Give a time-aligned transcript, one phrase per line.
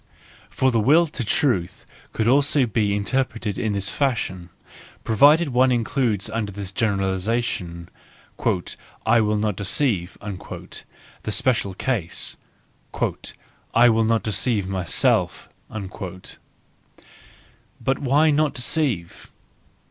[0.49, 4.49] For the will to truth could also be inter¬ preted in this fashion,
[5.03, 7.87] provided one includes under the generalisation,"
[9.05, 12.35] I will not deceive," the special case,"
[13.75, 16.39] I will not deceive myself." But
[17.99, 19.29] why not deceive?